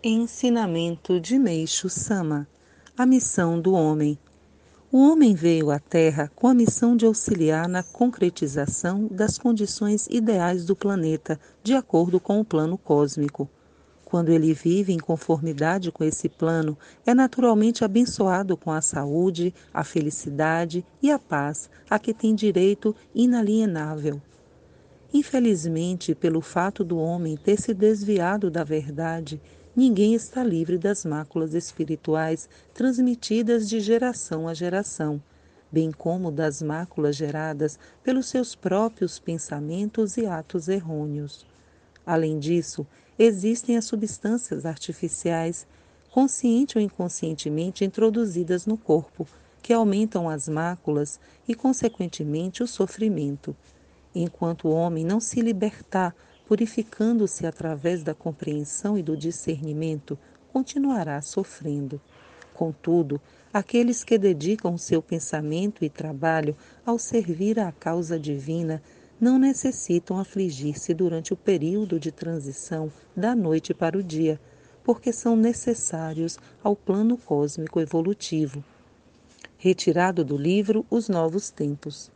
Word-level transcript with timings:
Ensinamento 0.00 1.18
de 1.18 1.36
Meixo 1.40 1.88
Sama 1.88 2.46
A 2.96 3.04
missão 3.04 3.60
do 3.60 3.72
homem. 3.72 4.16
O 4.92 4.98
homem 4.98 5.34
veio 5.34 5.72
à 5.72 5.80
Terra 5.80 6.30
com 6.36 6.46
a 6.46 6.54
missão 6.54 6.96
de 6.96 7.04
auxiliar 7.04 7.68
na 7.68 7.82
concretização 7.82 9.08
das 9.10 9.36
condições 9.36 10.06
ideais 10.08 10.64
do 10.64 10.76
planeta, 10.76 11.40
de 11.64 11.74
acordo 11.74 12.20
com 12.20 12.38
o 12.38 12.44
plano 12.44 12.78
cósmico. 12.78 13.50
Quando 14.04 14.28
ele 14.28 14.54
vive 14.54 14.92
em 14.92 15.00
conformidade 15.00 15.90
com 15.90 16.04
esse 16.04 16.28
plano, 16.28 16.78
é 17.04 17.12
naturalmente 17.12 17.84
abençoado 17.84 18.56
com 18.56 18.70
a 18.70 18.80
saúde, 18.80 19.52
a 19.74 19.82
felicidade 19.82 20.86
e 21.02 21.10
a 21.10 21.18
paz 21.18 21.68
a 21.90 21.98
que 21.98 22.14
tem 22.14 22.36
direito 22.36 22.94
inalienável. 23.12 24.22
Infelizmente, 25.12 26.14
pelo 26.14 26.40
fato 26.40 26.84
do 26.84 26.98
homem 26.98 27.36
ter 27.36 27.60
se 27.60 27.74
desviado 27.74 28.48
da 28.48 28.62
verdade, 28.62 29.40
ninguém 29.78 30.12
está 30.12 30.42
livre 30.42 30.76
das 30.76 31.04
máculas 31.04 31.54
espirituais 31.54 32.48
transmitidas 32.74 33.68
de 33.68 33.78
geração 33.78 34.48
a 34.48 34.52
geração, 34.52 35.22
bem 35.70 35.92
como 35.92 36.32
das 36.32 36.60
máculas 36.60 37.14
geradas 37.14 37.78
pelos 38.02 38.26
seus 38.26 38.56
próprios 38.56 39.20
pensamentos 39.20 40.16
e 40.16 40.26
atos 40.26 40.66
errôneos. 40.66 41.46
Além 42.04 42.40
disso, 42.40 42.84
existem 43.16 43.76
as 43.76 43.84
substâncias 43.84 44.66
artificiais, 44.66 45.64
consciente 46.10 46.76
ou 46.76 46.82
inconscientemente 46.82 47.84
introduzidas 47.84 48.66
no 48.66 48.76
corpo, 48.76 49.28
que 49.62 49.72
aumentam 49.72 50.28
as 50.28 50.48
máculas 50.48 51.20
e, 51.46 51.54
consequentemente, 51.54 52.64
o 52.64 52.66
sofrimento. 52.66 53.54
Enquanto 54.12 54.66
o 54.66 54.72
homem 54.72 55.04
não 55.04 55.20
se 55.20 55.40
libertar 55.40 56.16
purificando-se 56.48 57.46
através 57.46 58.02
da 58.02 58.14
compreensão 58.14 58.96
e 58.96 59.02
do 59.02 59.14
discernimento, 59.14 60.18
continuará 60.50 61.20
sofrendo. 61.20 62.00
Contudo, 62.54 63.20
aqueles 63.52 64.02
que 64.02 64.16
dedicam 64.16 64.78
seu 64.78 65.02
pensamento 65.02 65.84
e 65.84 65.90
trabalho 65.90 66.56
ao 66.86 66.98
servir 66.98 67.60
à 67.60 67.70
causa 67.70 68.18
divina 68.18 68.82
não 69.20 69.38
necessitam 69.38 70.18
afligir-se 70.18 70.94
durante 70.94 71.34
o 71.34 71.36
período 71.36 72.00
de 72.00 72.10
transição 72.10 72.90
da 73.14 73.36
noite 73.36 73.74
para 73.74 73.98
o 73.98 74.02
dia, 74.02 74.40
porque 74.82 75.12
são 75.12 75.36
necessários 75.36 76.38
ao 76.64 76.74
plano 76.74 77.18
cósmico 77.18 77.78
evolutivo. 77.78 78.64
Retirado 79.58 80.24
do 80.24 80.36
livro 80.36 80.86
Os 80.88 81.10
Novos 81.10 81.50
Tempos. 81.50 82.10